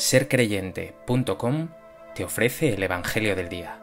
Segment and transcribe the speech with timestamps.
[0.00, 1.68] sercreyente.com
[2.14, 3.78] te ofrece el Evangelio del Día.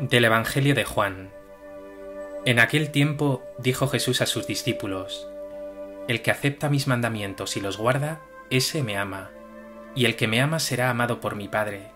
[0.00, 1.30] Del Evangelio de Juan.
[2.46, 5.28] En aquel tiempo dijo Jesús a sus discípulos,
[6.08, 9.30] El que acepta mis mandamientos y los guarda, ese me ama,
[9.94, 11.93] y el que me ama será amado por mi Padre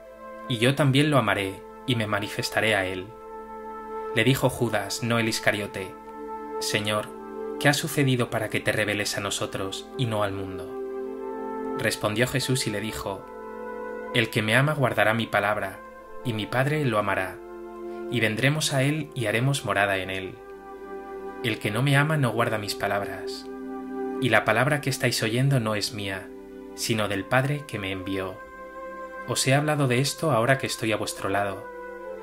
[0.49, 3.07] y yo también lo amaré y me manifestaré a él.
[4.15, 5.95] Le dijo Judas, no el Iscariote,
[6.61, 7.09] Señor,
[7.61, 10.75] ¿qué ha sucedido para que te reveles a nosotros y no al mundo?
[11.79, 13.25] Respondió Jesús y le dijo,
[14.15, 15.81] El que me ama guardará mi palabra,
[16.25, 17.39] y mi Padre lo amará,
[18.11, 20.35] y vendremos a él y haremos morada en él.
[21.45, 23.47] El que no me ama no guarda mis palabras,
[24.21, 26.29] y la palabra que estáis oyendo no es mía,
[26.75, 28.48] sino del Padre que me envió.
[29.29, 31.63] Os he hablado de esto ahora que estoy a vuestro lado,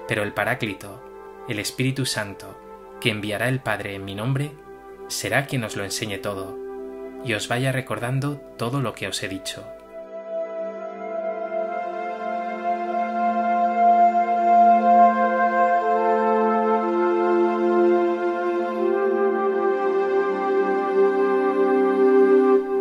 [0.08, 1.04] pero el Paráclito,
[1.48, 2.60] el Espíritu Santo,
[3.00, 4.54] que enviará el Padre en mi nombre,
[5.08, 6.58] será quien os lo enseñe todo,
[7.24, 9.64] y os vaya recordando todo lo que os he dicho.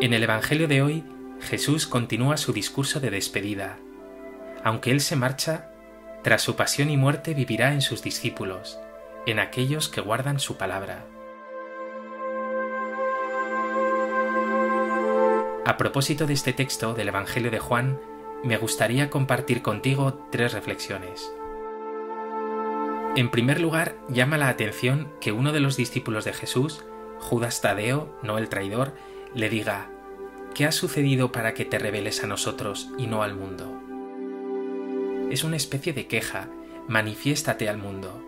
[0.01, 1.05] En el Evangelio de hoy,
[1.41, 3.79] Jesús continúa su discurso de despedida,
[4.65, 5.69] aunque Él se marcha,
[6.23, 8.81] tras su pasión y muerte vivirá en sus discípulos,
[9.27, 11.05] en aquellos que guardan su palabra.
[15.67, 18.01] A propósito de este texto del Evangelio de Juan,
[18.43, 21.31] me gustaría compartir contigo tres reflexiones.
[23.17, 26.85] En primer lugar, llama la atención que uno de los discípulos de Jesús,
[27.21, 28.95] Judas Tadeo, no el traidor,
[29.35, 29.91] le diga,
[30.55, 33.74] ¿qué ha sucedido para que te reveles a nosotros y no al mundo?
[35.35, 36.49] Es una especie de queja,
[36.89, 38.25] manifiéstate al mundo.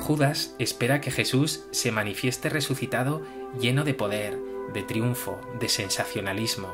[0.00, 3.22] Judas espera que Jesús se manifieste resucitado
[3.58, 4.38] lleno de poder,
[4.74, 6.68] de triunfo, de sensacionalismo.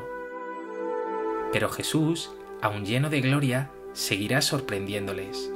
[1.53, 5.49] Pero Jesús, aun lleno de gloria, seguirá sorprendiéndoles.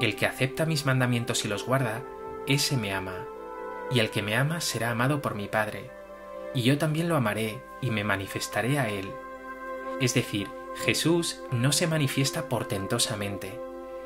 [0.00, 2.02] El que acepta mis mandamientos y los guarda,
[2.46, 3.26] ese me ama,
[3.90, 5.90] y el que me ama será amado por mi Padre,
[6.54, 9.10] y yo también lo amaré y me manifestaré a él.
[10.00, 10.48] Es decir,
[10.84, 13.58] Jesús no se manifiesta portentosamente,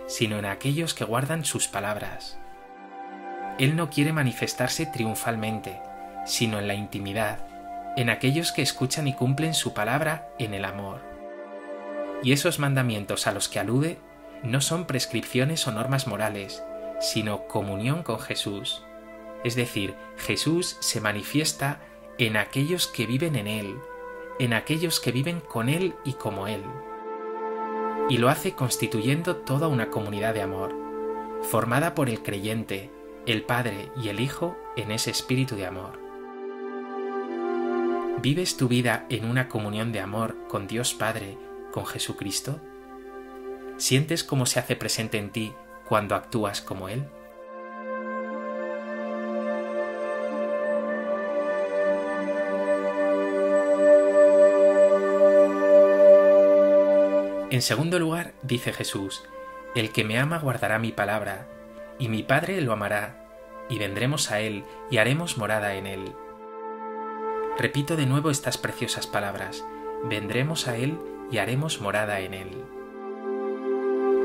[0.07, 2.39] sino en aquellos que guardan sus palabras.
[3.59, 5.81] Él no quiere manifestarse triunfalmente,
[6.25, 7.47] sino en la intimidad,
[7.97, 11.03] en aquellos que escuchan y cumplen su palabra en el amor.
[12.23, 13.99] Y esos mandamientos a los que alude
[14.43, 16.63] no son prescripciones o normas morales,
[17.01, 18.83] sino comunión con Jesús.
[19.45, 21.81] Es decir, Jesús se manifiesta
[22.19, 23.77] en aquellos que viven en Él,
[24.39, 26.63] en aquellos que viven con Él y como Él.
[28.09, 30.75] Y lo hace constituyendo toda una comunidad de amor,
[31.43, 32.91] formada por el creyente,
[33.27, 35.99] el Padre y el Hijo en ese espíritu de amor.
[38.21, 41.37] ¿Vives tu vida en una comunión de amor con Dios Padre,
[41.73, 42.61] con Jesucristo?
[43.77, 45.53] ¿Sientes cómo se hace presente en ti
[45.89, 47.05] cuando actúas como Él?
[57.53, 59.25] En segundo lugar, dice Jesús,
[59.75, 61.47] El que me ama guardará mi palabra,
[61.99, 63.29] y mi Padre lo amará,
[63.69, 66.15] y vendremos a él y haremos morada en él.
[67.59, 69.67] Repito de nuevo estas preciosas palabras,
[70.05, 70.99] vendremos a él
[71.31, 72.49] y haremos morada en él.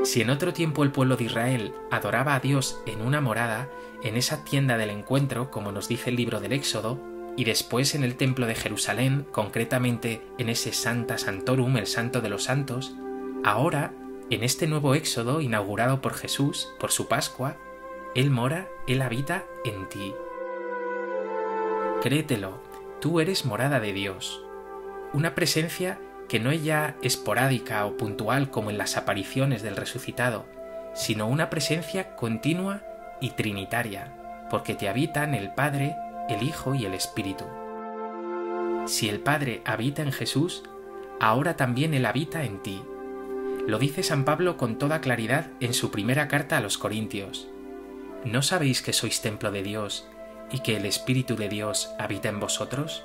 [0.04, 3.68] Si en otro tiempo el pueblo de Israel adoraba a Dios en una morada,
[4.02, 6.98] en esa tienda del encuentro, como nos dice el libro del Éxodo,
[7.36, 12.30] y después en el templo de Jerusalén, concretamente en ese Santa Santorum, el Santo de
[12.30, 12.94] los Santos,
[13.44, 13.92] Ahora,
[14.30, 17.56] en este nuevo éxodo inaugurado por Jesús, por su Pascua,
[18.14, 20.14] Él mora, Él habita en ti.
[22.02, 22.60] Créetelo,
[23.00, 24.44] tú eres morada de Dios,
[25.12, 25.98] una presencia
[26.28, 30.44] que no es ya esporádica o puntual como en las apariciones del resucitado,
[30.94, 32.82] sino una presencia continua
[33.20, 34.14] y trinitaria,
[34.50, 35.96] porque te habitan el Padre,
[36.28, 37.44] el Hijo y el Espíritu.
[38.86, 40.62] Si el Padre habita en Jesús,
[41.20, 42.82] ahora también Él habita en ti.
[43.68, 47.50] Lo dice San Pablo con toda claridad en su primera carta a los Corintios.
[48.24, 50.08] ¿No sabéis que sois templo de Dios
[50.50, 53.04] y que el Espíritu de Dios habita en vosotros?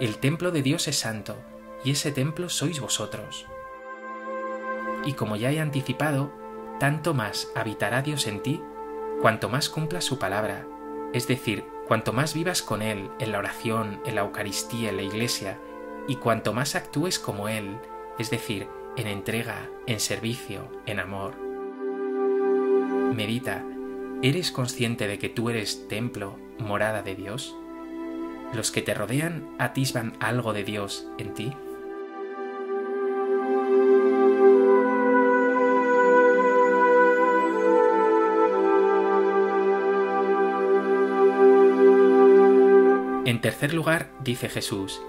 [0.00, 1.36] El templo de Dios es santo,
[1.84, 3.44] y ese templo sois vosotros.
[5.04, 6.32] Y como ya he anticipado,
[6.80, 8.62] tanto más habitará Dios en ti,
[9.20, 10.66] cuanto más cumpla su palabra,
[11.12, 15.02] es decir, cuanto más vivas con Él en la oración, en la Eucaristía, en la
[15.02, 15.58] Iglesia,
[16.06, 17.76] y cuanto más actúes como Él,
[18.18, 18.68] es decir,
[18.98, 21.36] en entrega, en servicio, en amor.
[23.14, 23.64] Medita,
[24.22, 27.54] ¿eres consciente de que tú eres templo, morada de Dios?
[28.52, 31.52] ¿Los que te rodean atisban algo de Dios en ti?
[43.24, 45.00] En tercer lugar, dice Jesús,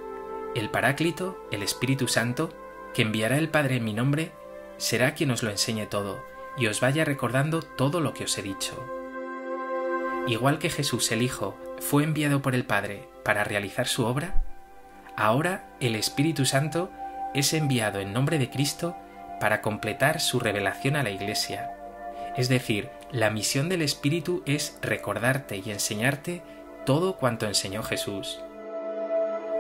[0.54, 2.54] el Paráclito, el Espíritu Santo,
[2.94, 4.32] que enviará el Padre en mi nombre,
[4.78, 6.24] será quien os lo enseñe todo
[6.58, 8.84] y os vaya recordando todo lo que os he dicho.
[10.28, 14.44] Igual que Jesús el Hijo fue enviado por el Padre para realizar su obra,
[15.16, 16.92] ahora el Espíritu Santo
[17.34, 18.96] es enviado en nombre de Cristo
[19.40, 21.72] para completar su revelación a la Iglesia.
[22.36, 26.42] Es decir, la misión del Espíritu es recordarte y enseñarte
[26.86, 28.40] todo cuanto enseñó Jesús.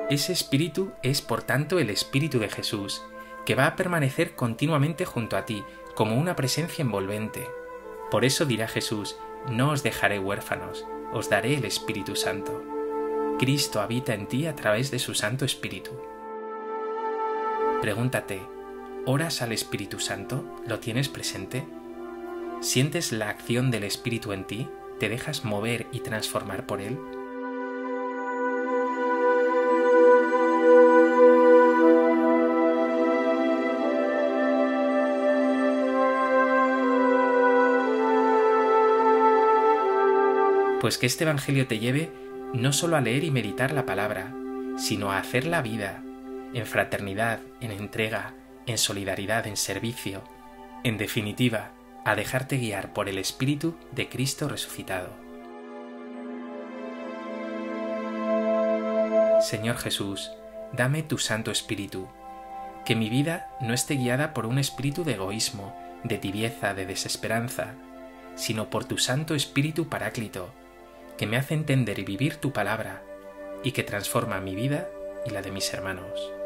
[0.10, 3.04] Ese espíritu es por tanto el espíritu de Jesús,
[3.46, 5.64] que va a permanecer continuamente junto a ti,
[5.96, 7.48] como una presencia envolvente.
[8.12, 9.18] Por eso dirá Jesús,
[9.50, 12.64] no os dejaré huérfanos, os daré el Espíritu Santo.
[13.40, 15.92] Cristo habita en ti a través de su Santo Espíritu.
[17.82, 18.42] Pregúntate,
[19.06, 20.44] ¿oras al Espíritu Santo?
[20.68, 21.66] ¿Lo tienes presente?
[22.60, 24.68] ¿Sientes la acción del Espíritu en ti?
[25.00, 27.00] ¿Te dejas mover y transformar por él?
[40.80, 42.10] Pues que este Evangelio te lleve
[42.54, 44.34] no solo a leer y meditar la palabra,
[44.78, 46.02] sino a hacer la vida,
[46.54, 48.34] en fraternidad, en entrega,
[48.66, 50.24] en solidaridad, en servicio,
[50.86, 51.72] en definitiva,
[52.06, 55.10] a dejarte guiar por el Espíritu de Cristo resucitado.
[59.42, 60.32] Señor Jesús,
[60.72, 62.08] dame tu Santo Espíritu,
[62.86, 67.74] que mi vida no esté guiada por un espíritu de egoísmo, de tibieza, de desesperanza,
[68.36, 70.54] sino por tu Santo Espíritu Paráclito,
[71.20, 73.04] que me hace entender y vivir tu palabra
[73.62, 74.90] y que transforma mi vida
[75.26, 76.39] y la de mis hermanos.